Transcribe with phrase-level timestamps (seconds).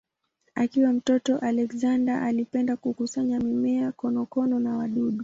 [0.55, 5.19] Akiwa mtoto Alexander alipenda kukusanya mimea, konokono na wadudu.